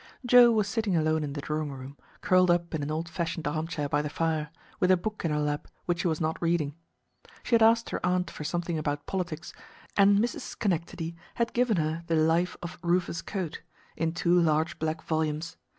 [0.25, 3.67] Joe was sitting alone in the drawing room, curled up in an old fashioned arm
[3.67, 6.73] chair by the fire, with a book in her lap which she was not reading.
[7.43, 9.53] She had asked her aunt for something about politics,
[9.95, 13.61] and Miss Schenectady had given her the "Life of Rufus Choate,"
[13.95, 15.55] in two large black volumes.